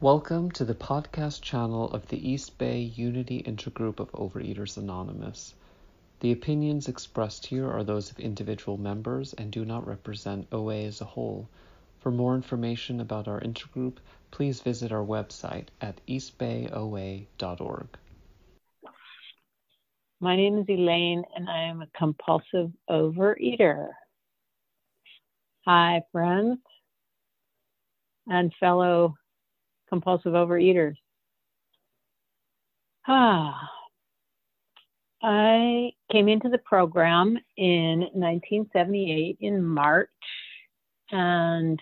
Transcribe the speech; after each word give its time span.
Welcome 0.00 0.50
to 0.50 0.64
the 0.64 0.74
podcast 0.74 1.40
channel 1.40 1.88
of 1.92 2.08
the 2.08 2.28
East 2.28 2.58
Bay 2.58 2.80
Unity 2.80 3.42
Intergroup 3.44 4.00
of 4.00 4.10
Overeaters 4.10 4.76
Anonymous. 4.76 5.54
The 6.18 6.32
opinions 6.32 6.88
expressed 6.88 7.46
here 7.46 7.70
are 7.70 7.84
those 7.84 8.10
of 8.10 8.18
individual 8.18 8.76
members 8.76 9.34
and 9.34 9.52
do 9.52 9.64
not 9.64 9.86
represent 9.86 10.48
OA 10.50 10.82
as 10.82 11.00
a 11.00 11.04
whole. 11.04 11.48
For 12.00 12.10
more 12.10 12.34
information 12.34 13.00
about 13.00 13.28
our 13.28 13.40
intergroup, 13.40 13.98
please 14.32 14.60
visit 14.60 14.90
our 14.90 15.04
website 15.04 15.68
at 15.80 16.00
eastbayoa.org. 16.08 17.86
My 20.20 20.36
name 20.36 20.58
is 20.58 20.66
Elaine, 20.68 21.22
and 21.36 21.48
I 21.48 21.62
am 21.62 21.82
a 21.82 21.88
compulsive 21.96 22.72
overeater. 22.90 23.88
Hi, 25.66 26.02
friends 26.10 26.58
and 28.26 28.52
fellow 28.58 29.14
compulsive 29.94 30.32
overeaters. 30.32 30.96
Ah, 33.06 33.70
I 35.22 35.92
came 36.12 36.28
into 36.28 36.50
the 36.50 36.58
program 36.58 37.38
in 37.56 38.00
1978 38.12 39.38
in 39.40 39.64
March, 39.64 40.10
and 41.10 41.80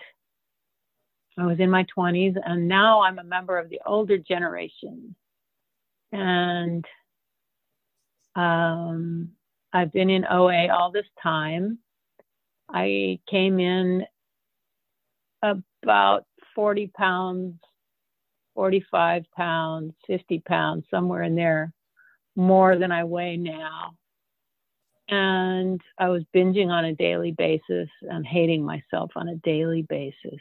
I 1.37 1.45
was 1.45 1.59
in 1.59 1.69
my 1.69 1.85
20s, 1.97 2.35
and 2.45 2.69
now 2.69 3.01
I'm 3.01 3.19
a 3.19 3.23
member 3.23 3.57
of 3.57 3.69
the 3.69 3.81
older 3.85 4.17
generation. 4.17 5.13
And 6.13 6.85
um, 8.35 9.29
I've 9.73 9.91
been 9.91 10.09
in 10.09 10.23
OA 10.25 10.67
all 10.67 10.91
this 10.91 11.07
time. 11.21 11.79
I 12.69 13.19
came 13.29 13.59
in 13.59 14.03
about 15.41 16.25
40 16.55 16.91
pounds 16.95 17.55
45 18.55 19.23
pounds, 19.35 19.93
50 20.07 20.39
pounds, 20.39 20.85
somewhere 20.89 21.23
in 21.23 21.35
there, 21.35 21.73
more 22.35 22.77
than 22.77 22.91
I 22.91 23.03
weigh 23.03 23.37
now. 23.37 23.93
And 25.09 25.81
I 25.97 26.09
was 26.09 26.23
binging 26.35 26.69
on 26.69 26.85
a 26.85 26.95
daily 26.95 27.31
basis 27.31 27.89
and 28.01 28.25
hating 28.25 28.63
myself 28.63 29.11
on 29.15 29.27
a 29.27 29.35
daily 29.37 29.83
basis. 29.83 30.39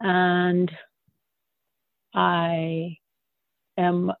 And 0.00 0.70
I 2.14 2.96
am 3.76 4.12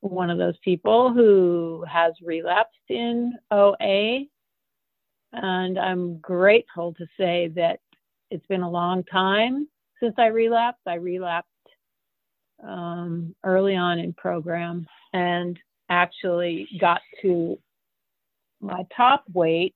one 0.00 0.30
of 0.30 0.38
those 0.38 0.58
people 0.64 1.12
who 1.12 1.84
has 1.88 2.12
relapsed 2.22 2.88
in 2.88 3.34
OA. 3.50 4.24
And 5.32 5.78
I'm 5.78 6.18
grateful 6.18 6.94
to 6.94 7.06
say 7.18 7.48
that 7.56 7.80
it's 8.30 8.46
been 8.46 8.62
a 8.62 8.70
long 8.70 9.04
time 9.04 9.68
since 10.02 10.14
I 10.18 10.26
relapsed. 10.26 10.82
I 10.86 10.94
relapsed 10.94 11.48
um, 12.66 13.34
early 13.44 13.76
on 13.76 13.98
in 13.98 14.12
program 14.12 14.86
and 15.12 15.58
actually 15.88 16.66
got 16.80 17.00
to 17.22 17.58
my 18.60 18.82
top 18.96 19.24
weight, 19.32 19.74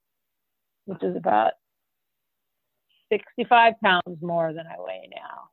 which 0.86 1.02
is 1.02 1.16
about 1.16 1.52
65 3.12 3.74
pounds 3.82 4.20
more 4.20 4.52
than 4.52 4.66
I 4.66 4.76
weigh 4.78 5.08
now, 5.14 5.48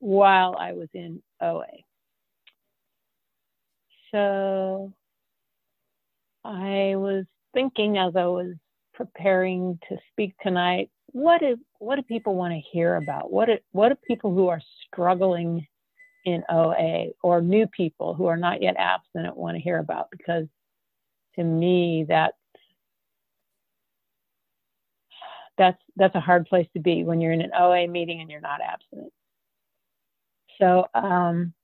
while 0.00 0.56
I 0.58 0.72
was 0.72 0.88
in 0.94 1.22
OA. 1.40 1.66
So 4.12 4.92
I 6.44 6.94
was 6.96 7.24
thinking 7.54 7.98
as 7.98 8.14
I 8.16 8.26
was 8.26 8.54
preparing 8.94 9.78
to 9.88 9.96
speak 10.12 10.34
tonight 10.42 10.90
what 11.16 11.42
is 11.42 11.56
what 11.78 11.96
do 11.96 12.02
people 12.02 12.34
want 12.34 12.52
to 12.52 12.60
hear 12.60 12.96
about? 12.96 13.32
What 13.32 13.46
do, 13.46 13.56
what 13.72 13.88
do 13.88 13.94
people 14.06 14.34
who 14.34 14.48
are 14.48 14.60
struggling 14.86 15.66
in 16.26 16.44
OA 16.50 17.06
or 17.22 17.40
new 17.40 17.66
people 17.66 18.12
who 18.12 18.26
are 18.26 18.36
not 18.36 18.60
yet 18.60 18.76
abstinent 18.78 19.34
want 19.34 19.56
to 19.56 19.62
hear 19.62 19.78
about? 19.78 20.10
Because 20.10 20.44
to 21.36 21.42
me, 21.42 22.04
that's 22.06 22.36
that's 25.56 25.78
that's 25.96 26.14
a 26.14 26.20
hard 26.20 26.44
place 26.44 26.68
to 26.74 26.80
be 26.80 27.02
when 27.02 27.22
you're 27.22 27.32
in 27.32 27.40
an 27.40 27.52
OA 27.58 27.88
meeting 27.88 28.20
and 28.20 28.30
you're 28.30 28.42
not 28.42 28.60
abstinent. 28.60 29.10
So 30.60 30.84
um, 30.92 31.54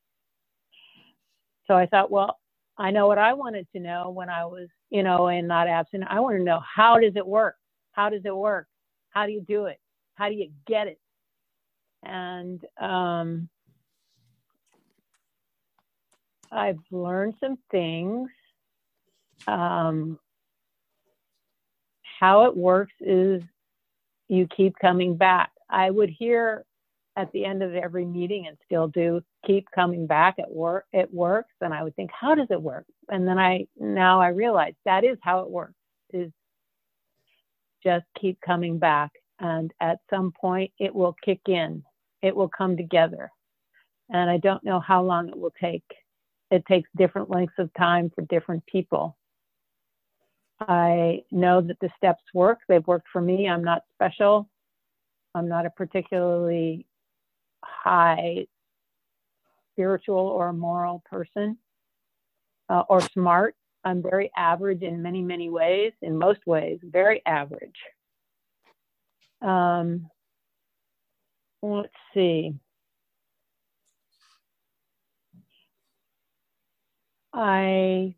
so 1.66 1.74
I 1.74 1.84
thought, 1.84 2.10
well, 2.10 2.38
I 2.78 2.90
know 2.90 3.06
what 3.06 3.18
I 3.18 3.34
wanted 3.34 3.66
to 3.74 3.80
know 3.80 4.08
when 4.08 4.30
I 4.30 4.46
was 4.46 4.68
in 4.90 5.06
OA 5.06 5.32
and 5.32 5.48
not 5.48 5.68
abstinent. 5.68 6.10
I 6.10 6.20
want 6.20 6.38
to 6.38 6.42
know 6.42 6.62
how 6.74 6.98
does 6.98 7.16
it 7.16 7.26
work? 7.26 7.56
How 7.92 8.08
does 8.08 8.22
it 8.24 8.34
work? 8.34 8.66
How 9.12 9.26
do 9.26 9.32
you 9.32 9.42
do 9.42 9.66
it? 9.66 9.78
How 10.14 10.28
do 10.28 10.34
you 10.34 10.50
get 10.66 10.88
it? 10.88 10.98
And 12.02 12.60
um, 12.80 13.48
I've 16.50 16.78
learned 16.90 17.34
some 17.40 17.58
things. 17.70 18.28
Um, 19.46 20.18
how 22.20 22.46
it 22.46 22.56
works 22.56 22.92
is 23.00 23.42
you 24.28 24.46
keep 24.56 24.74
coming 24.80 25.16
back. 25.16 25.50
I 25.68 25.90
would 25.90 26.10
hear 26.10 26.64
at 27.16 27.30
the 27.32 27.44
end 27.44 27.62
of 27.62 27.74
every 27.74 28.04
meeting 28.04 28.46
and 28.46 28.56
still 28.64 28.88
do 28.88 29.20
keep 29.46 29.66
coming 29.74 30.06
back 30.06 30.36
at 30.38 30.50
work 30.50 30.86
it 30.92 31.12
works 31.12 31.52
and 31.60 31.74
i 31.74 31.82
would 31.82 31.94
think 31.94 32.10
how 32.18 32.34
does 32.34 32.46
it 32.50 32.60
work 32.60 32.86
and 33.10 33.26
then 33.26 33.38
i 33.38 33.66
now 33.78 34.20
i 34.20 34.28
realize 34.28 34.72
that 34.84 35.04
is 35.04 35.18
how 35.20 35.40
it 35.40 35.50
works 35.50 35.74
is 36.12 36.30
just 37.84 38.04
keep 38.20 38.40
coming 38.40 38.78
back. 38.78 39.10
And 39.38 39.72
at 39.80 39.98
some 40.08 40.32
point, 40.38 40.72
it 40.78 40.94
will 40.94 41.16
kick 41.24 41.40
in, 41.46 41.82
it 42.22 42.34
will 42.34 42.48
come 42.48 42.76
together. 42.76 43.30
And 44.10 44.30
I 44.30 44.38
don't 44.38 44.64
know 44.64 44.80
how 44.80 45.02
long 45.02 45.28
it 45.28 45.38
will 45.38 45.54
take. 45.60 45.84
It 46.50 46.64
takes 46.66 46.88
different 46.96 47.30
lengths 47.30 47.54
of 47.58 47.72
time 47.74 48.10
for 48.14 48.22
different 48.22 48.64
people. 48.66 49.16
I 50.60 51.22
know 51.30 51.60
that 51.60 51.78
the 51.80 51.90
steps 51.96 52.22
work. 52.34 52.58
They've 52.68 52.86
worked 52.86 53.08
for 53.12 53.20
me. 53.20 53.48
I'm 53.48 53.64
not 53.64 53.82
special. 53.94 54.48
I'm 55.34 55.48
not 55.48 55.66
a 55.66 55.70
particularly 55.70 56.86
high 57.64 58.46
spiritual 59.72 60.18
or 60.18 60.52
moral 60.52 61.02
person 61.10 61.56
uh, 62.68 62.82
or 62.88 63.00
smart. 63.00 63.56
I'm 63.84 64.02
very 64.02 64.30
average 64.36 64.82
in 64.82 65.02
many, 65.02 65.22
many 65.22 65.50
ways, 65.50 65.92
in 66.02 66.16
most 66.18 66.46
ways, 66.46 66.78
very 66.82 67.22
average. 67.26 67.76
Um, 69.40 70.08
let's 71.62 71.92
see. 72.14 72.54
I 77.34 78.14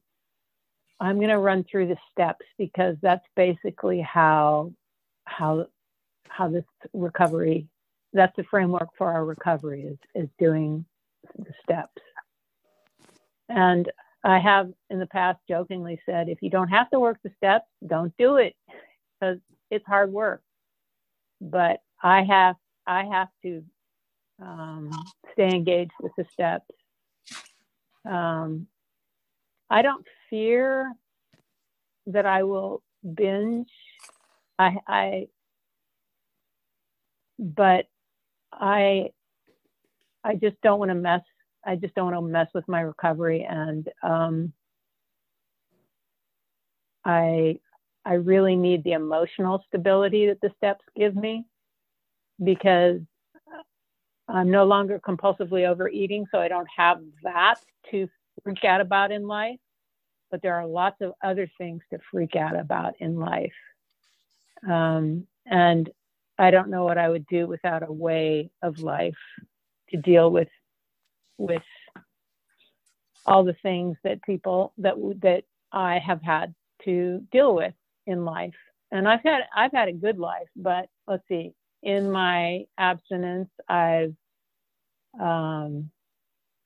I'm 1.01 1.17
going 1.17 1.29
to 1.29 1.39
run 1.39 1.65
through 1.71 1.89
the 1.89 1.97
steps 2.11 2.45
because 2.59 2.97
that's 3.03 3.25
basically 3.37 4.01
how 4.01 4.73
how 5.27 5.67
how 6.29 6.49
this 6.49 6.65
recovery 6.93 7.69
that's 8.13 8.35
the 8.37 8.45
framework 8.45 8.89
for 8.97 9.13
our 9.13 9.25
recovery 9.25 9.83
is 9.83 9.99
is 10.15 10.29
doing 10.39 10.85
the 11.39 11.53
steps. 11.63 12.03
And 13.49 13.91
I 14.25 14.39
have 14.39 14.73
in 14.91 14.99
the 14.99 15.07
past 15.07 15.39
jokingly 15.49 16.01
said, 16.07 16.29
if 16.29 16.41
you 16.41 16.51
don't 16.51 16.69
have 16.69 16.91
to 16.91 17.01
work 17.01 17.19
the 17.23 17.31
steps, 17.37 17.67
don't 17.87 18.17
do 18.17 18.37
it 18.37 18.55
because 19.21 19.39
it's 19.71 19.87
hard 19.87 20.13
work. 20.13 20.43
But 21.41 21.81
I 22.03 22.23
have 22.23 22.57
I 22.87 23.05
have 23.05 23.29
to 23.43 23.65
um, 24.41 24.91
stay 25.33 25.49
engaged 25.49 25.93
with 26.01 26.13
the 26.17 26.25
steps. 26.33 26.67
Um, 28.05 28.67
I 29.71 29.83
don't 29.83 30.07
fear 30.31 30.93
that 32.07 32.27
I 32.27 32.43
will 32.43 32.83
binge. 33.15 33.69
I, 34.59 34.77
I, 34.87 35.29
but 37.39 37.87
I, 38.53 39.11
I 40.23 40.35
just 40.37 40.61
don't 40.63 40.79
want 40.79 40.91
to 40.91 40.95
mess 40.95 41.23
I 41.67 41.77
just 41.77 41.95
don't 41.95 42.13
want 42.13 42.17
to 42.17 42.33
mess 42.33 42.49
with 42.55 42.69
my 42.69 42.81
recovery, 42.81 43.47
and 43.49 43.89
um, 44.03 44.53
I 47.05 47.59
I 48.05 48.15
really 48.15 48.57
need 48.57 48.85
the 48.85 48.93
emotional 48.93 49.63
stability 49.69 50.27
that 50.27 50.41
the 50.41 50.53
steps 50.57 50.85
give 50.97 51.17
me 51.17 51.45
because 52.43 53.01
I'm 54.29 54.51
no 54.51 54.65
longer 54.65 55.01
compulsively 55.01 55.69
overeating, 55.69 56.27
so 56.31 56.39
I 56.39 56.49
don't 56.49 56.69
have 56.77 56.99
that 57.23 57.57
to 57.91 58.09
freak 58.43 58.65
out 58.65 58.81
about 58.81 59.13
in 59.13 59.27
life. 59.27 59.59
But 60.31 60.43
there 60.43 60.55
are 60.55 60.67
lots 60.67 61.01
of 61.01 61.13
other 61.23 61.49
things 61.59 61.83
to 61.93 61.99
freak 62.11 62.35
out 62.37 62.59
about 62.59 62.95
in 63.01 63.17
life. 63.17 63.53
Um, 64.69 65.27
and 65.47 65.91
I 66.39 66.51
don't 66.51 66.71
know 66.71 66.85
what 66.85 66.99
I 66.99 67.09
would 67.09 67.27
do 67.27 67.47
without 67.47 67.89
a 67.89 67.93
way 67.93 68.51
of 68.63 68.81
life 68.81 69.15
to 69.91 69.97
deal 69.99 70.31
with 70.31 70.49
with 71.39 71.63
all 73.27 73.45
the 73.45 73.57
things 73.63 73.97
that 74.05 74.23
people 74.23 74.73
that 74.79 74.95
that 75.23 75.45
I 75.73 75.99
have 75.99 76.23
had 76.23 76.55
to 76.85 77.27
deal 77.33 77.55
with 77.55 77.75
in 78.07 78.25
life. 78.25 78.55
And 78.91 79.09
I've 79.09 79.23
had 79.23 79.43
I've 79.55 79.73
had 79.73 79.89
a 79.89 79.93
good 79.93 80.19
life, 80.19 80.49
but 80.57 80.89
let's 81.07 81.27
see. 81.29 81.53
In 81.83 82.11
my 82.11 82.65
abstinence, 82.79 83.51
I've 83.69 84.15
um, 85.21 85.91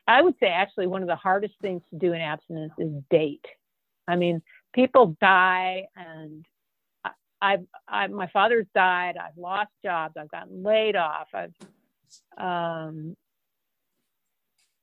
I 0.06 0.22
would 0.22 0.34
say 0.40 0.46
actually 0.46 0.86
one 0.86 1.02
of 1.02 1.08
the 1.08 1.16
hardest 1.16 1.54
things 1.60 1.82
to 1.90 1.98
do 1.98 2.12
in 2.14 2.20
abstinence 2.20 2.72
is 2.78 2.90
date. 3.10 3.44
I 4.08 4.16
mean, 4.16 4.40
people 4.72 5.16
die, 5.20 5.84
and 5.94 6.46
I, 7.04 7.10
I've, 7.42 7.66
I, 7.86 8.06
my 8.06 8.26
father's 8.28 8.66
died. 8.74 9.16
I've 9.18 9.36
lost 9.36 9.70
jobs. 9.84 10.14
I've 10.18 10.30
gotten 10.30 10.62
laid 10.62 10.96
off. 10.96 11.28
I've, 11.34 11.52
um, 12.38 13.14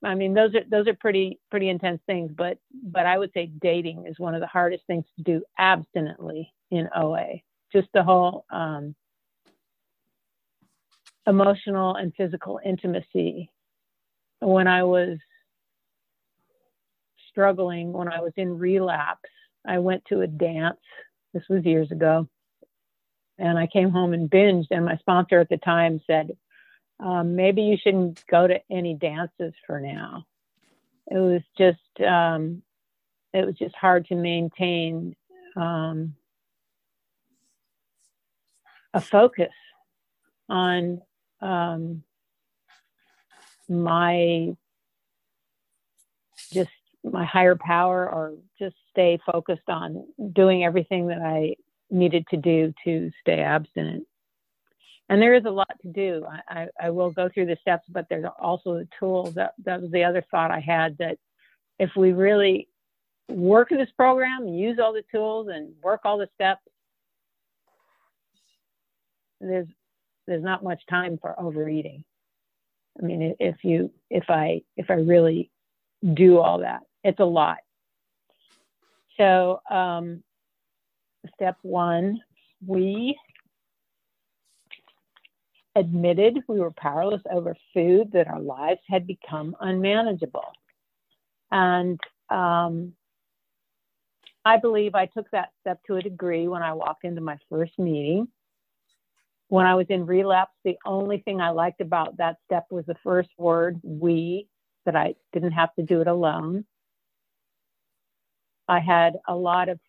I 0.04 0.16
mean, 0.16 0.34
those 0.34 0.54
are 0.56 0.64
those 0.70 0.88
are 0.88 0.94
pretty 0.94 1.40
pretty 1.50 1.70
intense 1.70 2.02
things. 2.06 2.32
But 2.36 2.58
but 2.72 3.06
I 3.06 3.18
would 3.18 3.32
say 3.34 3.48
dating 3.62 4.06
is 4.08 4.20
one 4.20 4.36
of 4.36 4.42
the 4.42 4.48
hardest 4.48 4.84
things 4.88 5.06
to 5.18 5.24
do 5.24 5.44
abstinently 5.60 6.54
in 6.72 6.90
OA. 6.96 7.42
Just 7.74 7.88
the 7.94 8.04
whole 8.04 8.46
um, 8.52 8.96
emotional 11.28 11.96
and 11.96 12.14
physical 12.16 12.60
intimacy 12.64 13.50
when 14.40 14.68
I 14.68 14.84
was 14.84 15.18
struggling, 17.30 17.92
when 17.92 18.08
I 18.08 18.22
was 18.22 18.34
in 18.38 18.58
relapse, 18.58 19.30
I 19.68 19.80
went 19.80 20.06
to 20.06 20.22
a 20.22 20.28
dance. 20.28 20.80
This 21.34 21.44
was 21.50 21.66
years 21.66 21.92
ago. 21.92 22.28
And 23.38 23.60
I 23.60 23.68
came 23.68 23.90
home 23.90 24.14
and 24.14 24.30
binged. 24.30 24.68
And 24.72 24.86
my 24.86 24.98
sponsor 24.98 25.40
at 25.40 25.50
the 25.50 25.58
time 25.58 26.00
said, 26.08 26.32
um, 27.00 27.36
maybe 27.36 27.62
you 27.62 27.78
shouldn't 27.78 28.26
go 28.28 28.48
to 28.48 28.60
any 28.72 28.94
dances 28.94 29.54
for 29.66 29.80
now. 29.80 30.26
It 31.08 31.18
was 31.18 31.42
just, 31.58 32.08
um, 32.08 32.62
it 33.34 33.46
was 33.46 33.56
just 33.56 33.76
hard 33.76 34.08
to 34.08 34.16
maintain 34.16 35.16
um, 35.56 36.16
a 38.94 39.02
focus 39.02 39.52
on 40.50 41.02
um, 41.42 42.04
my 43.68 44.56
just 46.52 46.70
my 47.04 47.26
higher 47.26 47.56
power 47.56 48.10
or 48.10 48.34
just 48.58 48.76
stay 48.90 49.20
focused 49.32 49.70
on 49.70 50.06
doing 50.34 50.64
everything 50.64 51.08
that 51.08 51.22
I 51.22 51.56
needed 51.90 52.26
to 52.30 52.38
do 52.38 52.74
to 52.84 53.12
stay 53.22 53.42
abstinent. 53.42 54.08
And 55.10 55.22
there 55.22 55.36
is 55.36 55.46
a 55.46 55.52
lot 55.52 55.72
to 55.82 55.88
do. 55.88 56.26
I, 56.28 56.62
I, 56.62 56.68
I 56.88 56.90
will 56.90 57.12
go 57.12 57.30
through 57.30 57.46
the 57.46 57.58
steps, 57.62 57.86
but 57.90 58.08
there's 58.10 58.26
also 58.40 58.74
the 58.74 58.88
tools. 59.00 59.36
That, 59.36 59.54
that 59.64 59.82
was 59.82 59.92
the 59.92 60.04
other 60.04 60.26
thought 60.32 60.52
I 60.52 60.60
had 60.60 60.98
that 60.98 61.18
if 61.78 61.92
we 61.96 62.12
really 62.12 62.68
work 63.30 63.70
this 63.70 63.90
program, 63.96 64.48
use 64.48 64.80
all 64.80 64.94
the 64.94 65.04
tools 65.12 65.48
and 65.52 65.74
work 65.84 66.02
all 66.06 66.18
the 66.18 66.30
steps, 66.36 66.62
there's 69.40 69.68
there's 70.28 70.44
not 70.44 70.64
much 70.64 70.82
time 70.90 71.20
for 71.22 71.40
overeating. 71.40 72.04
I 73.00 73.06
mean, 73.06 73.36
if 73.40 73.58
you, 73.64 73.92
if 74.10 74.24
I, 74.30 74.62
if 74.78 74.90
I 74.90 74.96
really 74.96 75.52
do 76.14 76.40
all 76.40 76.60
that, 76.60 76.82
it's 77.04 77.20
a 77.20 77.26
lot. 77.26 77.58
So, 79.18 79.62
um, 79.70 80.24
step 81.36 81.58
one, 81.62 82.22
we 82.66 83.18
admitted 85.76 86.40
we 86.48 86.60
were 86.60 86.72
powerless 86.72 87.22
over 87.32 87.56
food, 87.74 88.12
that 88.14 88.28
our 88.28 88.40
lives 88.40 88.82
had 88.90 89.08
become 89.08 89.56
unmanageable. 89.60 90.52
And 91.52 92.00
um, 92.30 92.94
I 94.44 94.58
believe 94.58 94.96
I 94.96 95.08
took 95.08 95.30
that 95.32 95.50
step 95.62 95.80
to 95.88 95.96
a 95.96 96.02
degree 96.02 96.48
when 96.48 96.64
I 96.64 96.74
walked 96.74 97.04
into 97.04 97.22
my 97.22 97.38
first 97.50 97.78
meeting 97.78 98.28
when 99.48 99.66
I 99.66 99.76
was 99.76 99.86
in 99.90 100.06
relapse, 100.06 100.54
the 100.64 100.78
only 100.86 101.20
thing 101.20 101.40
I 101.40 101.50
liked 101.52 101.82
about 101.82 102.18
that 102.18 102.38
step 102.46 102.66
was 102.70 102.86
the 102.86 102.96
first 103.04 103.30
word, 103.38 103.80
we, 103.84 104.48
that 104.86 104.96
I 104.96 105.16
didn't 105.34 105.52
have 105.52 105.74
to 105.76 105.84
do 105.84 106.02
it 106.02 106.08
alone. 106.08 106.66
I 108.68 108.80
had 108.80 109.18
a 109.28 109.36
lot 109.36 109.70
of, 109.70 109.80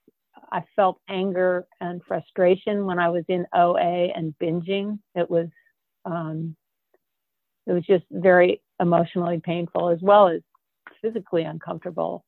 I 0.53 0.62
felt 0.75 1.00
anger 1.09 1.67
and 1.81 2.03
frustration 2.06 2.85
when 2.85 2.99
I 2.99 3.09
was 3.09 3.25
in 3.29 3.47
OA 3.55 4.09
and 4.15 4.35
binging. 4.41 4.99
It 5.15 5.31
was, 5.31 5.49
um, 6.06 6.56
it 7.67 7.73
was 7.73 7.85
just 7.85 8.05
very 8.11 8.62
emotionally 8.81 9.41
painful 9.43 9.91
as 9.91 9.99
well 10.00 10.29
as 10.29 10.41
physically 11.03 11.43
uncomfortable. 11.43 12.25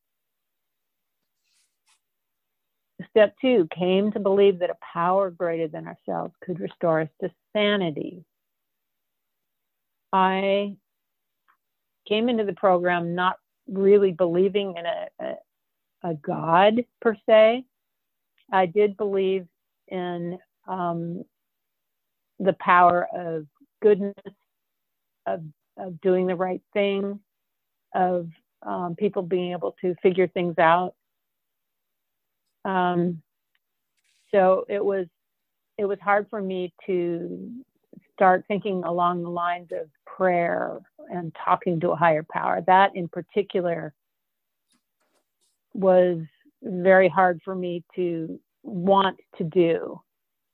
Step 3.11 3.35
two 3.41 3.69
came 3.77 4.11
to 4.13 4.19
believe 4.19 4.59
that 4.59 4.71
a 4.71 4.77
power 4.93 5.31
greater 5.31 5.69
than 5.69 5.87
ourselves 5.87 6.35
could 6.43 6.59
restore 6.59 7.01
us 7.03 7.09
to 7.21 7.31
sanity. 7.55 8.25
I 10.13 10.77
came 12.09 12.29
into 12.29 12.45
the 12.45 12.55
program 12.55 13.15
not 13.15 13.37
really 13.69 14.11
believing 14.11 14.75
in 14.77 14.87
a, 14.87 15.07
a, 15.21 16.11
a 16.11 16.15
God 16.15 16.85
per 17.01 17.17
se. 17.27 17.65
I 18.51 18.67
did 18.67 18.97
believe 18.97 19.47
in 19.89 20.39
um, 20.67 21.23
the 22.41 22.55
power 22.55 23.07
of 23.15 23.47
goodness, 23.81 24.15
of, 25.27 25.43
of 25.77 26.01
doing 26.01 26.27
the 26.27 26.37
right 26.37 26.63
thing, 26.73 27.21
of 27.95 28.29
um, 28.63 28.97
people 28.97 29.23
being 29.23 29.53
able 29.53 29.75
to 29.81 29.95
figure 30.03 30.29
things 30.29 30.59
out. 30.59 30.95
Um, 32.65 33.23
so 34.31 34.65
it 34.69 34.85
was 34.85 35.07
it 35.79 35.85
was 35.85 35.99
hard 36.03 36.27
for 36.29 36.43
me 36.43 36.75
to 36.87 37.51
start 38.13 38.45
thinking 38.49 38.83
along 38.85 39.23
the 39.23 39.31
lines 39.31 39.69
of 39.71 39.89
prayer 40.05 40.81
and 41.09 41.35
talking 41.45 41.79
to 41.81 41.91
a 41.91 41.97
higher 41.97 42.27
power. 42.29 42.61
That 42.67 42.97
in 42.97 43.09
particular 43.09 43.95
was 45.73 46.19
very 46.63 47.09
hard 47.09 47.41
for 47.45 47.55
me 47.55 47.85
to 47.95 48.41
want 48.65 49.19
to 49.39 49.45
do. 49.45 50.01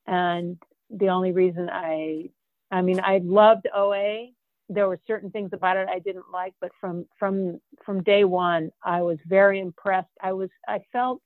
And 0.07 0.59
the 0.91 1.09
only 1.09 1.33
reason 1.33 1.71
I 1.73 2.29
I 2.75 2.83
mean 2.83 3.01
I 3.03 3.21
loved 3.25 3.69
OA. 3.75 4.29
There 4.71 4.89
were 4.89 5.01
certain 5.07 5.31
things 5.31 5.51
about 5.55 5.79
it 5.79 5.89
I 5.89 6.01
didn't 6.01 6.31
like, 6.33 6.55
but 6.61 6.73
from 6.81 7.07
from 7.19 7.61
from 7.85 8.03
day 8.05 8.25
one 8.25 8.71
I 8.85 9.03
was 9.03 9.19
very 9.27 9.61
impressed. 9.61 10.11
I 10.23 10.35
was 10.35 10.51
I 10.69 10.81
felt 10.93 11.23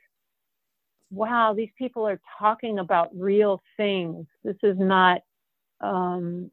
wow, 1.10 1.54
these 1.54 1.70
people 1.78 2.06
are 2.08 2.20
talking 2.38 2.80
about 2.80 3.10
real 3.16 3.62
things. 3.76 4.26
This 4.44 4.56
is 4.62 4.78
not. 4.78 5.22
Um, 5.80 6.50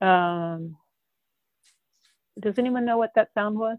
Um, 0.00 0.76
does 2.40 2.58
anyone 2.58 2.84
know 2.84 2.98
what 2.98 3.12
that 3.16 3.30
sound 3.34 3.58
was? 3.58 3.78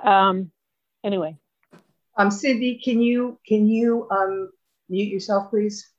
Um, 0.00 0.52
anyway. 1.04 1.36
Um, 2.16 2.30
Cindy, 2.30 2.80
can 2.82 3.00
you 3.00 3.38
can 3.46 3.66
you 3.66 4.08
um, 4.10 4.50
mute 4.88 5.08
yourself, 5.10 5.50
please? 5.50 5.90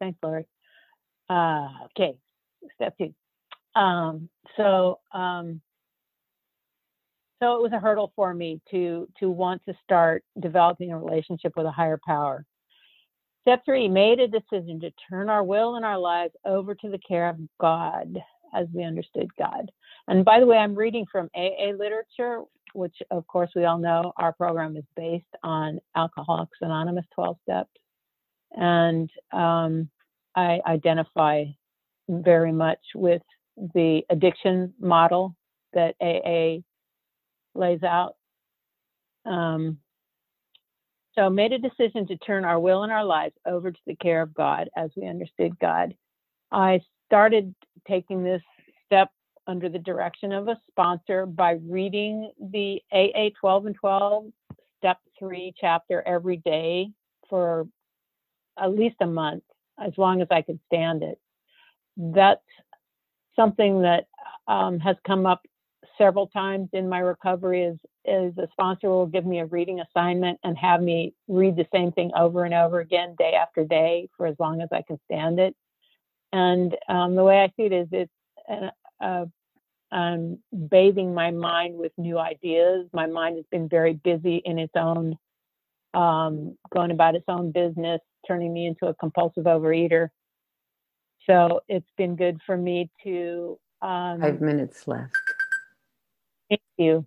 Thanks, 0.00 0.18
Lori. 0.22 0.46
Uh, 1.28 1.68
okay, 1.86 2.16
step 2.76 2.96
two. 2.98 3.14
Um, 3.74 4.28
so, 4.56 5.00
um, 5.12 5.60
so 7.42 7.56
it 7.56 7.62
was 7.62 7.72
a 7.72 7.80
hurdle 7.80 8.12
for 8.14 8.32
me 8.32 8.60
to 8.70 9.08
to 9.18 9.30
want 9.30 9.62
to 9.66 9.74
start 9.82 10.24
developing 10.38 10.92
a 10.92 10.98
relationship 10.98 11.54
with 11.56 11.66
a 11.66 11.72
higher 11.72 11.98
power. 12.06 12.44
Step 13.42 13.62
three, 13.64 13.88
made 13.88 14.20
a 14.20 14.28
decision 14.28 14.80
to 14.80 14.90
turn 15.10 15.28
our 15.28 15.42
will 15.42 15.76
and 15.76 15.84
our 15.84 15.98
lives 15.98 16.32
over 16.46 16.74
to 16.76 16.90
the 16.90 16.98
care 16.98 17.28
of 17.28 17.38
God 17.60 18.22
as 18.54 18.66
we 18.72 18.84
understood 18.84 19.28
God. 19.36 19.70
And 20.08 20.24
by 20.24 20.40
the 20.40 20.46
way, 20.46 20.56
I'm 20.56 20.74
reading 20.74 21.06
from 21.10 21.30
AA 21.34 21.72
literature, 21.76 22.42
which 22.72 22.96
of 23.10 23.26
course 23.26 23.50
we 23.54 23.64
all 23.64 23.78
know 23.78 24.12
our 24.16 24.32
program 24.32 24.76
is 24.76 24.84
based 24.96 25.24
on 25.42 25.80
Alcoholics 25.96 26.58
Anonymous 26.60 27.06
12 27.14 27.36
steps. 27.42 27.70
And 28.52 29.10
um, 29.32 29.88
I 30.36 30.60
identify 30.66 31.44
very 32.08 32.52
much 32.52 32.80
with 32.94 33.22
the 33.74 34.02
addiction 34.10 34.74
model 34.78 35.36
that 35.72 35.94
AA 36.00 36.62
lays 37.58 37.82
out. 37.82 38.16
Um, 39.24 39.78
so 41.14 41.30
made 41.30 41.52
a 41.52 41.58
decision 41.58 42.06
to 42.08 42.16
turn 42.18 42.44
our 42.44 42.58
will 42.58 42.82
and 42.82 42.92
our 42.92 43.04
lives 43.04 43.34
over 43.46 43.70
to 43.70 43.80
the 43.86 43.96
care 43.96 44.20
of 44.20 44.34
God 44.34 44.68
as 44.76 44.90
we 44.96 45.06
understood 45.06 45.58
God. 45.60 45.94
I 46.50 46.80
started 47.06 47.54
taking 47.86 48.22
this 48.22 48.42
step 48.86 49.10
under 49.46 49.68
the 49.68 49.78
direction 49.78 50.32
of 50.32 50.48
a 50.48 50.58
sponsor 50.70 51.26
by 51.26 51.58
reading 51.68 52.30
the 52.40 52.80
AA 52.92 53.28
12 53.38 53.66
and 53.66 53.74
12 53.74 54.26
step 54.78 54.98
3 55.18 55.52
chapter 55.60 56.02
every 56.06 56.38
day 56.38 56.88
for 57.28 57.66
at 58.58 58.74
least 58.74 58.96
a 59.00 59.06
month 59.06 59.42
as 59.84 59.92
long 59.96 60.22
as 60.22 60.28
I 60.30 60.42
could 60.42 60.60
stand 60.66 61.02
it. 61.02 61.18
That's 61.96 62.40
something 63.36 63.82
that 63.82 64.06
um, 64.46 64.78
has 64.80 64.96
come 65.06 65.26
up 65.26 65.42
several 65.98 66.26
times 66.28 66.68
in 66.72 66.88
my 66.88 66.98
recovery 66.98 67.64
is 67.64 67.78
is 68.06 68.36
a 68.36 68.46
sponsor 68.52 68.90
will 68.90 69.06
give 69.06 69.24
me 69.24 69.40
a 69.40 69.46
reading 69.46 69.80
assignment 69.80 70.38
and 70.44 70.58
have 70.58 70.82
me 70.82 71.14
read 71.26 71.56
the 71.56 71.66
same 71.72 71.90
thing 71.92 72.10
over 72.14 72.44
and 72.44 72.52
over 72.52 72.80
again 72.80 73.14
day 73.18 73.32
after 73.32 73.64
day 73.64 74.08
for 74.16 74.26
as 74.26 74.36
long 74.38 74.60
as 74.60 74.68
I 74.72 74.82
can 74.82 75.00
stand 75.06 75.40
it. 75.40 75.56
And 76.34 76.76
um, 76.88 77.14
the 77.14 77.22
way 77.22 77.38
I 77.38 77.46
see 77.56 77.66
it 77.66 77.72
is 77.72 77.86
it's 77.92 78.12
uh, 78.50 79.04
uh, 79.04 79.26
I'm 79.92 80.40
bathing 80.68 81.14
my 81.14 81.30
mind 81.30 81.78
with 81.78 81.92
new 81.96 82.18
ideas. 82.18 82.88
My 82.92 83.06
mind 83.06 83.36
has 83.36 83.44
been 83.52 83.68
very 83.68 83.92
busy 83.92 84.42
in 84.44 84.58
its 84.58 84.72
own, 84.74 85.16
um, 85.94 86.58
going 86.72 86.90
about 86.90 87.14
its 87.14 87.26
own 87.28 87.52
business, 87.52 88.00
turning 88.26 88.52
me 88.52 88.66
into 88.66 88.86
a 88.86 88.94
compulsive 88.94 89.44
overeater. 89.44 90.08
So 91.24 91.60
it's 91.68 91.88
been 91.96 92.16
good 92.16 92.40
for 92.44 92.56
me 92.56 92.90
to. 93.04 93.56
Um, 93.80 94.20
Five 94.20 94.40
minutes 94.40 94.88
left. 94.88 95.14
Thank 96.48 96.62
you. 96.78 97.06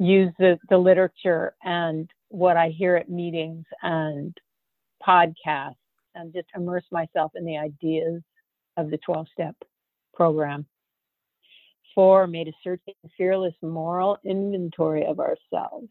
Use 0.00 0.32
the, 0.40 0.58
the 0.68 0.78
literature 0.78 1.54
and 1.62 2.10
what 2.28 2.56
I 2.56 2.70
hear 2.70 2.96
at 2.96 3.08
meetings 3.08 3.66
and 3.82 4.36
podcasts 5.06 5.76
and 6.14 6.32
just 6.32 6.48
immerse 6.54 6.84
myself 6.90 7.32
in 7.34 7.44
the 7.44 7.56
ideas 7.56 8.22
of 8.76 8.90
the 8.90 8.98
12 8.98 9.26
step 9.32 9.56
program. 10.14 10.66
Four, 11.94 12.26
made 12.26 12.48
a 12.48 12.52
certain 12.64 12.94
fearless 13.16 13.54
moral 13.62 14.18
inventory 14.24 15.06
of 15.06 15.20
ourselves. 15.20 15.88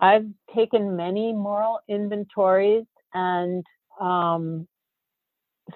I've 0.00 0.26
taken 0.54 0.96
many 0.96 1.32
moral 1.32 1.80
inventories, 1.88 2.86
and 3.12 3.64
um, 4.00 4.66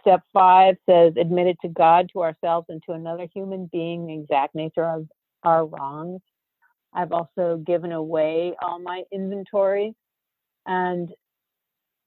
step 0.00 0.23
five 0.33 0.76
says 0.88 1.12
admitted 1.21 1.57
to 1.62 1.69
God, 1.69 2.11
to 2.12 2.23
ourselves, 2.23 2.67
and 2.69 2.83
to 2.87 2.93
another 2.93 3.26
human 3.33 3.69
being 3.71 4.07
the 4.07 4.14
exact 4.14 4.55
nature 4.55 4.85
of 4.85 5.07
our 5.45 5.67
wrongs. 5.67 6.21
I've 6.93 7.12
also 7.12 7.62
given 7.67 7.93
away 7.93 8.55
all 8.61 8.78
my 8.78 9.02
inventories, 9.12 9.95
and 10.67 11.11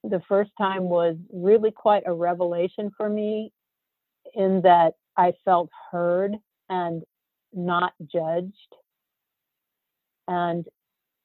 the 0.03 0.22
first 0.27 0.51
time 0.58 0.84
was 0.84 1.15
really 1.31 1.72
quite 1.72 2.03
a 2.05 2.13
revelation 2.13 2.91
for 2.98 3.10
me 3.10 3.51
in 4.34 4.62
that 4.62 4.93
I 5.17 5.34
felt 5.46 5.70
heard 5.91 6.36
and 6.70 7.03
not 7.53 7.93
judged. 8.12 8.75
And 10.27 10.65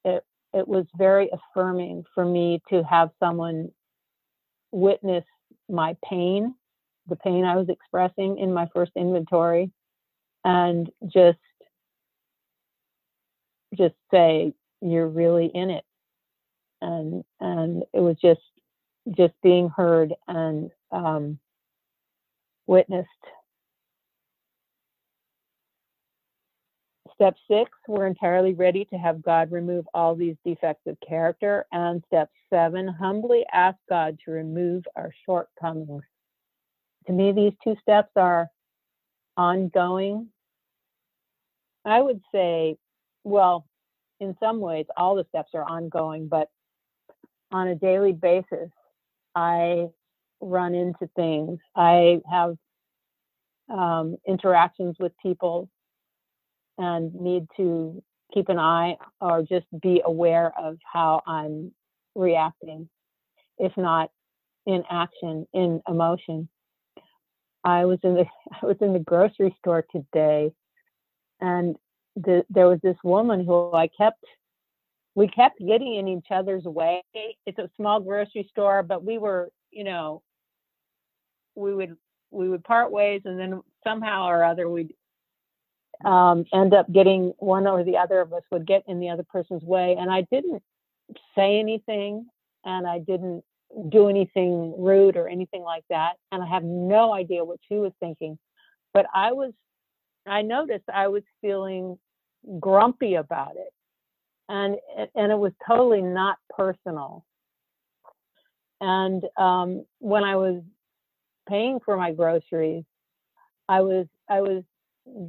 it, 0.05 0.25
it 0.53 0.69
was 0.69 0.87
very 0.97 1.31
affirming 1.33 2.05
for 2.15 2.25
me 2.25 2.63
to 2.71 2.83
have 2.85 3.11
someone 3.21 3.71
witness 4.73 5.25
my 5.69 5.97
pain, 6.09 6.55
the 7.09 7.17
pain 7.17 7.45
I 7.45 7.57
was 7.57 7.69
expressing 7.69 8.39
in 8.39 8.53
my 8.53 8.69
first 8.75 8.93
inventory, 8.97 9.71
and 10.45 10.91
just 11.07 11.39
just 13.77 13.95
say 14.13 14.53
you're 14.81 15.09
really 15.09 15.51
in 15.53 15.71
it 15.71 15.85
and 16.81 17.25
and 17.41 17.83
it 17.93 18.01
was 18.01 18.17
just 18.21 18.41
just 19.11 19.35
being 19.43 19.69
heard 19.69 20.15
and 20.27 20.71
um, 20.91 21.39
witnessed. 22.67 23.09
Step 27.15 27.37
six, 27.51 27.71
we're 27.89 28.07
entirely 28.07 28.53
ready 28.53 28.85
to 28.87 28.97
have 28.97 29.23
God 29.23 29.51
remove 29.51 29.87
all 29.95 30.15
these 30.15 30.37
defects 30.45 30.87
of 30.87 30.99
character. 31.07 31.65
And 31.73 32.03
step 32.07 32.31
seven, 32.51 32.89
humbly 32.89 33.45
ask 33.53 33.79
God 33.89 34.19
to 34.25 34.33
remove 34.33 34.85
our 34.97 35.11
shortcomings. 35.25 36.03
To 37.07 37.13
me, 37.13 37.33
these 37.33 37.53
two 37.65 37.77
steps 37.81 38.11
are 38.17 38.51
ongoing. 39.37 40.29
I 41.85 42.03
would 42.03 42.21
say, 42.33 42.77
well, 43.25 43.67
in 44.21 44.37
some 44.41 44.61
ways, 44.61 44.87
all 44.97 45.15
the 45.15 45.27
steps 45.29 45.51
are 45.55 45.65
ongoing, 45.65 46.29
but 46.29 46.51
on 47.53 47.69
a 47.69 47.75
daily 47.75 48.13
basis, 48.13 48.71
I 49.37 49.89
run 50.41 50.75
into 50.75 51.09
things. 51.15 51.61
I 51.77 52.21
have 52.31 52.57
um, 53.69 54.17
interactions 54.27 54.97
with 54.99 55.13
people 55.23 55.69
and 56.79 57.15
need 57.15 57.47
to 57.59 58.03
keep 58.33 58.49
an 58.49 58.59
eye 58.59 58.97
or 59.21 59.43
just 59.43 59.67
be 59.81 60.03
aware 60.05 60.53
of 60.59 60.79
how 60.91 61.23
I'm 61.27 61.73
reacting, 62.15 62.89
if 63.59 63.77
not 63.77 64.11
in 64.67 64.83
action, 64.91 65.47
in 65.53 65.83
emotion. 65.87 66.49
I 67.63 67.85
was 67.85 67.99
in 68.03 68.15
the 68.15 68.25
I 68.63 68.67
was 68.67 68.77
in 68.81 68.95
the 68.95 68.99
grocery 68.99 69.55
store 69.59 69.85
today, 69.93 70.53
and 71.41 71.77
the, 72.17 72.45
there 72.49 72.69
was 72.69 72.81
this 72.83 72.97
woman 73.05 73.45
who 73.45 73.73
I 73.75 73.89
kept 73.89 74.25
we 75.17 75.27
kept 75.27 75.59
getting 75.59 75.97
in 75.97 76.07
each 76.07 76.27
other's 76.31 76.65
way. 76.65 77.03
It's 77.47 77.59
a 77.59 77.71
small 77.77 78.01
grocery 78.01 78.47
store, 78.51 78.83
but 78.83 79.03
we 79.03 79.17
were, 79.17 79.49
you 79.73 79.83
know, 79.83 80.23
we 81.57 81.75
would 81.75 81.97
we 82.31 82.49
would 82.51 82.63
part 82.63 82.93
ways, 82.93 83.23
and 83.25 83.41
then 83.41 83.63
somehow 83.83 84.27
or 84.27 84.45
other 84.45 84.69
we'd 84.69 84.95
um, 86.05 86.45
end 86.53 86.75
up 86.75 86.93
getting 86.93 87.33
one 87.39 87.67
or 87.67 87.83
the 87.83 87.97
other 87.97 88.21
of 88.21 88.33
us 88.35 88.43
would 88.51 88.67
get 88.67 88.83
in 88.87 89.01
the 89.01 89.09
other 89.09 89.25
person's 89.25 89.63
way. 89.63 89.97
And 89.99 90.11
I 90.11 90.27
didn't 90.31 90.63
say 91.35 91.59
anything, 91.59 92.27
and 92.67 92.87
I 92.87 92.99
didn't 92.99 93.43
do 93.89 94.11
anything 94.11 94.75
rude 94.79 95.17
or 95.17 95.29
anything 95.29 95.63
like 95.63 95.85
that. 95.89 96.17
And 96.31 96.43
I 96.43 96.47
have 96.47 96.63
no 96.63 97.15
idea 97.15 97.43
what 97.43 97.59
she 97.67 97.77
was 97.77 97.93
thinking, 98.01 98.39
but 98.93 99.07
I 99.15 99.33
was. 99.33 99.53
I 100.29 100.43
noticed 100.43 100.85
I 100.93 101.07
was 101.07 101.23
feeling 101.41 101.97
grumpy 102.61 103.15
about 103.15 103.53
it 103.57 103.73
and 104.49 104.77
and 105.15 105.33
it 105.33 105.39
was 105.39 105.53
totally 105.67 106.03
not 106.03 106.37
personal. 106.51 107.25
And 108.81 109.25
um, 109.39 109.85
when 109.99 110.25
I 110.25 110.37
was 110.37 110.63
paying 111.49 111.81
for 111.85 111.97
my 111.97 112.13
groceries, 112.13 112.85
I 113.69 113.81
was 113.81 114.07
I 114.29 114.41
was 114.41 114.63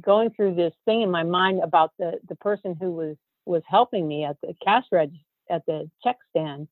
going 0.00 0.30
through 0.30 0.54
this 0.54 0.72
thing 0.84 1.02
in 1.02 1.10
my 1.10 1.22
mind 1.22 1.62
about 1.62 1.92
the 1.98 2.18
the 2.28 2.36
person 2.36 2.76
who 2.80 2.92
was 2.92 3.16
was 3.46 3.62
helping 3.66 4.06
me 4.06 4.24
at 4.24 4.36
the 4.42 4.54
cash 4.64 4.84
register 4.92 5.24
at 5.50 5.64
the 5.66 5.90
check 6.04 6.16
stand 6.30 6.68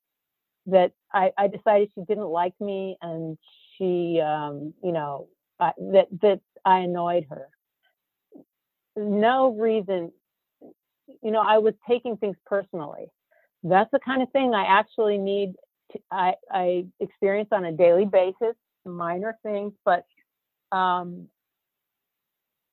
that 0.67 0.93
I, 1.13 1.31
I 1.39 1.47
decided 1.47 1.91
she 1.95 2.03
didn't 2.03 2.27
like 2.27 2.53
me 2.61 2.99
and 3.01 3.39
she 3.77 4.21
um, 4.21 4.75
you 4.83 4.93
know 4.93 5.29
I, 5.59 5.73
that 5.79 6.09
that 6.23 6.41
I 6.65 6.81
annoyed 6.81 7.27
her. 7.31 7.49
No 8.97 9.53
reason 9.53 10.13
you 11.23 11.31
know, 11.31 11.41
I 11.41 11.59
was 11.59 11.75
taking 11.89 12.17
things 12.17 12.37
personally. 12.47 13.07
That's 13.63 13.91
the 13.93 14.01
kind 14.01 14.23
of 14.23 14.31
thing 14.33 14.55
I 14.55 14.65
actually 14.67 15.19
need. 15.19 15.55
To, 15.93 15.99
I, 16.11 16.35
I 16.51 16.87
experience 17.01 17.49
on 17.53 17.65
a 17.65 17.73
daily 17.73 18.05
basis, 18.05 18.57
minor 18.85 19.37
things, 19.43 19.73
but 19.85 20.05
um, 20.73 21.29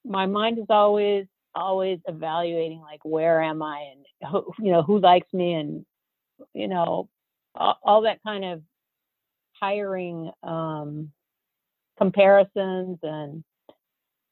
my 0.05 0.25
mind 0.25 0.59
is 0.59 0.65
always 0.69 1.25
always 1.55 1.99
evaluating 2.07 2.81
like 2.81 2.99
where 3.03 3.41
am 3.41 3.61
I 3.61 3.91
and 3.91 4.31
who, 4.31 4.51
you 4.59 4.71
know 4.71 4.81
who 4.81 4.99
likes 4.99 5.31
me 5.33 5.53
and 5.53 5.85
you 6.53 6.67
know 6.67 7.09
all, 7.55 7.77
all 7.83 8.01
that 8.01 8.23
kind 8.23 8.43
of 8.43 8.61
hiring 9.61 10.31
um, 10.41 11.11
comparisons 11.97 12.97
and 13.03 13.43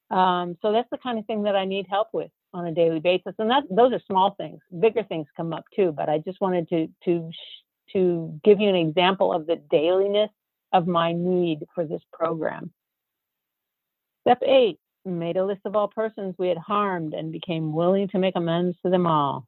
um, 0.09 0.57
so 0.61 0.73
that's 0.73 0.89
the 0.91 0.97
kind 0.97 1.19
of 1.19 1.25
thing 1.25 1.43
that 1.43 1.55
I 1.55 1.65
need 1.65 1.85
help 1.89 2.07
with 2.11 2.31
on 2.53 2.67
a 2.67 2.73
daily 2.73 2.99
basis 2.99 3.33
and 3.39 3.49
that 3.49 3.63
those 3.69 3.93
are 3.93 4.01
small 4.07 4.35
things 4.35 4.59
bigger 4.79 5.03
things 5.03 5.27
come 5.37 5.53
up 5.53 5.63
too 5.75 5.91
but 5.91 6.09
i 6.09 6.17
just 6.17 6.41
wanted 6.41 6.67
to 6.67 6.87
to 7.03 7.29
to 7.93 8.39
give 8.43 8.59
you 8.59 8.69
an 8.69 8.75
example 8.75 9.33
of 9.33 9.47
the 9.47 9.57
dailiness 9.69 10.29
of 10.73 10.87
my 10.87 11.11
need 11.11 11.59
for 11.73 11.85
this 11.85 12.01
program. 12.11 12.71
Step 14.21 14.41
8 14.45 14.77
made 15.03 15.37
a 15.37 15.45
list 15.45 15.61
of 15.65 15.75
all 15.75 15.87
persons 15.87 16.35
we 16.37 16.47
had 16.47 16.57
harmed 16.57 17.13
and 17.13 17.31
became 17.31 17.73
willing 17.73 18.07
to 18.09 18.19
make 18.19 18.35
amends 18.35 18.77
to 18.83 18.91
them 18.91 19.07
all. 19.07 19.47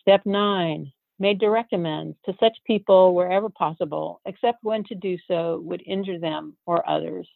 Step 0.00 0.24
9 0.24 0.90
made 1.18 1.38
direct 1.38 1.74
amends 1.74 2.16
to 2.24 2.34
such 2.40 2.56
people 2.66 3.14
wherever 3.14 3.50
possible 3.50 4.22
except 4.24 4.64
when 4.64 4.82
to 4.84 4.94
do 4.94 5.18
so 5.28 5.60
would 5.62 5.82
injure 5.86 6.18
them 6.18 6.56
or 6.64 6.88
others. 6.88 7.28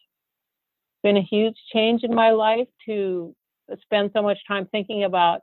Been 1.03 1.17
a 1.17 1.21
huge 1.21 1.55
change 1.71 2.03
in 2.03 2.15
my 2.15 2.31
life 2.31 2.67
to 2.87 3.35
spend 3.81 4.11
so 4.13 4.21
much 4.21 4.37
time 4.47 4.67
thinking 4.71 5.03
about 5.03 5.41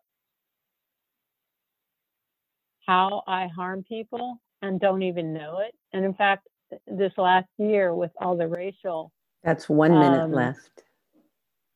how 2.86 3.22
I 3.26 3.48
harm 3.54 3.84
people 3.88 4.40
and 4.60 4.80
don't 4.80 5.02
even 5.02 5.32
know 5.32 5.58
it. 5.60 5.74
And 5.92 6.04
in 6.04 6.14
fact, 6.14 6.48
this 6.86 7.12
last 7.16 7.48
year 7.58 7.94
with 7.94 8.10
all 8.20 8.36
the 8.36 8.48
racial 8.48 9.12
that's 9.42 9.68
one 9.68 9.92
minute 9.98 10.24
um, 10.24 10.32
left. 10.32 10.84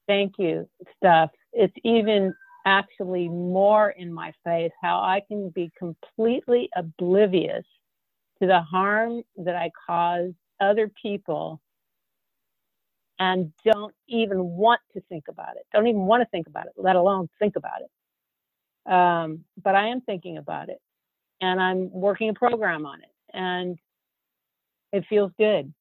Thank 0.07 0.35
you, 0.39 0.69
stuff. 0.97 1.31
It's 1.53 1.75
even 1.83 2.33
actually 2.65 3.29
more 3.29 3.91
in 3.91 4.13
my 4.13 4.33
face 4.45 4.73
how 4.81 4.99
I 4.99 5.23
can 5.27 5.51
be 5.51 5.71
completely 5.79 6.69
oblivious 6.77 7.65
to 8.41 8.47
the 8.47 8.61
harm 8.61 9.23
that 9.37 9.57
I 9.57 9.71
cause 9.87 10.31
other 10.61 10.91
people 11.01 11.61
and 13.19 13.53
don't 13.65 13.95
even 14.09 14.45
want 14.45 14.81
to 14.95 15.01
think 15.09 15.25
about 15.29 15.57
it. 15.57 15.67
Don't 15.73 15.87
even 15.87 16.03
want 16.03 16.23
to 16.23 16.29
think 16.31 16.47
about 16.47 16.67
it, 16.67 16.73
let 16.77 16.97
alone 16.97 17.29
think 17.39 17.57
about 17.57 17.81
it. 17.83 18.93
Um, 18.93 19.45
but 19.63 19.75
I 19.75 19.89
am 19.89 20.01
thinking 20.03 20.39
about 20.39 20.69
it 20.69 20.81
and 21.41 21.61
I'm 21.61 21.91
working 21.93 22.29
a 22.29 22.35
program 22.35 22.87
on 22.87 23.01
it 23.01 23.11
and 23.35 23.79
it 24.93 25.05
feels 25.09 25.33
good. 25.39 25.73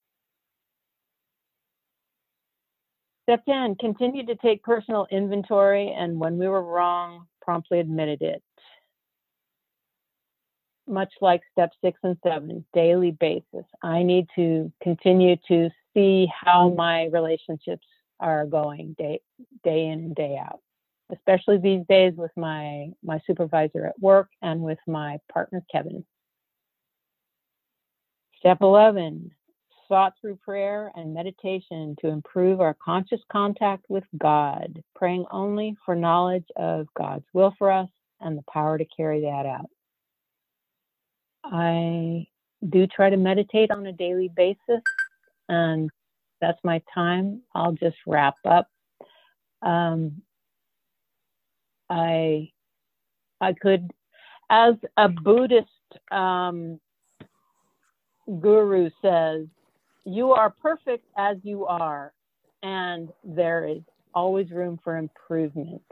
Step 3.24 3.44
10, 3.46 3.76
continue 3.80 4.26
to 4.28 4.36
take 4.36 4.64
personal 4.64 5.08
inventory 5.12 5.94
and 5.98 6.20
when 6.20 6.38
we 6.38 6.48
were 6.48 6.64
wrong, 6.64 7.26
promptly 7.42 7.80
admitted 7.80 8.22
it. 8.22 8.44
Much 10.88 11.12
like 11.22 11.42
step 11.52 11.72
six 11.84 12.00
and 12.04 12.18
seven, 12.24 12.64
daily 12.74 13.12
basis. 13.12 13.66
I 13.82 14.04
need 14.04 14.28
to 14.36 14.72
continue 14.84 15.36
to 15.48 15.70
see 15.96 16.28
how 16.32 16.70
my 16.70 17.06
relationships 17.06 17.88
are 18.22 18.46
going 18.46 18.96
day 19.00 19.22
day 19.64 19.88
in 19.88 20.00
and 20.00 20.16
day 20.16 20.38
out 20.40 20.62
especially 21.12 21.58
these 21.58 21.84
days 21.88 22.14
with 22.18 22.32
my 22.36 22.90
my 23.04 23.20
supervisor 23.28 23.86
at 23.86 24.00
work 24.00 24.30
and 24.42 24.62
with 24.62 24.80
my 24.88 25.20
partner 25.32 25.64
Kevin. 25.72 26.06
Step 28.40 28.60
11, 28.62 29.32
sought 29.88 30.14
through 30.22 30.38
prayer 30.38 30.92
and 30.96 31.14
meditation 31.14 31.96
to 32.00 32.10
improve 32.10 32.62
our 32.62 32.76
conscious 32.84 33.22
contact 33.32 33.86
with 33.90 34.04
God, 34.18 34.84
praying 34.96 35.26
only 35.32 35.76
for 35.86 35.96
knowledge 35.96 36.46
of 36.56 36.88
God's 36.96 37.26
will 37.34 37.54
for 37.58 37.72
us 37.72 37.90
and 38.22 38.38
the 38.38 38.44
power 38.52 38.78
to 38.78 38.86
carry 38.86 39.22
that 39.22 39.46
out. 39.48 39.70
I 41.44 42.28
do 42.68 42.88
try 42.88 43.10
to 43.10 43.18
meditate 43.18 43.72
on 43.72 43.86
a 43.86 43.94
daily 43.94 44.30
basis, 44.36 44.82
and 45.50 45.90
that's 46.42 46.60
my 46.64 46.82
time. 46.94 47.42
I'll 47.54 47.74
just 47.74 47.98
wrap 48.06 48.36
up. 48.46 48.68
Um, 49.62 50.22
I 51.90 52.52
I 53.42 53.54
could, 53.54 53.92
as 54.50 54.76
a 54.98 55.10
Buddhist 55.10 55.70
um, 56.12 56.80
guru 58.40 58.90
says, 59.02 59.48
you 60.06 60.32
are 60.32 60.54
perfect 60.62 61.06
as 61.18 61.38
you 61.44 61.66
are, 61.66 62.14
and 62.64 63.10
there 63.24 63.68
is 63.68 63.82
always 64.14 64.52
room 64.52 64.80
for 64.84 64.98
improvement. 64.98 65.84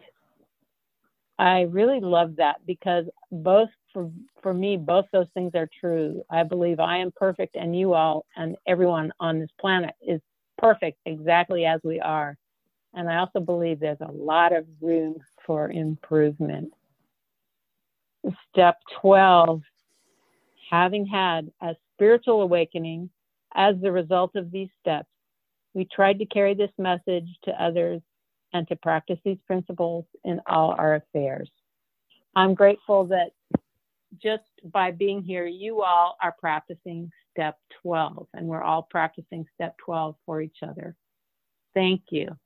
I 1.39 1.61
really 1.61 1.99
love 1.99 2.35
that 2.37 2.65
because 2.65 3.05
both 3.31 3.69
for 3.93 4.11
for 4.41 4.53
me, 4.53 4.77
both 4.77 5.05
those 5.11 5.27
things 5.33 5.51
are 5.55 5.69
true. 5.79 6.23
I 6.29 6.43
believe 6.43 6.79
I 6.79 6.97
am 6.97 7.11
perfect, 7.15 7.55
and 7.55 7.77
you 7.77 7.93
all 7.93 8.25
and 8.35 8.55
everyone 8.67 9.11
on 9.19 9.39
this 9.39 9.49
planet 9.59 9.95
is 10.01 10.21
perfect 10.57 10.99
exactly 11.05 11.65
as 11.65 11.79
we 11.83 11.99
are. 11.99 12.37
And 12.93 13.09
I 13.09 13.17
also 13.17 13.39
believe 13.39 13.79
there's 13.79 13.97
a 14.01 14.11
lot 14.11 14.55
of 14.55 14.65
room 14.81 15.15
for 15.45 15.69
improvement. 15.69 16.73
Step 18.51 18.77
12 19.01 19.61
having 20.73 21.05
had 21.05 21.51
a 21.61 21.75
spiritual 21.93 22.41
awakening 22.41 23.07
as 23.53 23.75
the 23.79 23.91
result 23.91 24.35
of 24.35 24.51
these 24.51 24.69
steps, 24.81 25.07
we 25.75 25.85
tried 25.85 26.17
to 26.17 26.25
carry 26.25 26.55
this 26.55 26.71
message 26.79 27.27
to 27.43 27.63
others 27.63 28.01
and 28.53 28.67
to 28.67 28.75
practice 28.75 29.19
these 29.23 29.37
principles 29.45 30.05
in 30.23 30.41
all 30.47 30.73
our 30.77 30.95
affairs. 30.95 31.49
I'm 32.35 32.55
grateful 32.55 33.05
that 33.05 33.31
just 34.21 34.43
by 34.63 34.91
being 34.91 35.21
here, 35.21 35.45
you 35.45 35.81
all 35.81 36.17
are 36.21 36.35
practicing 36.39 37.11
step 37.31 37.57
12, 37.81 38.27
and 38.33 38.47
we're 38.47 38.63
all 38.63 38.83
practicing 38.83 39.45
step 39.55 39.75
12 39.85 40.15
for 40.25 40.41
each 40.41 40.57
other. 40.61 40.95
Thank 41.73 42.03
you. 42.11 42.37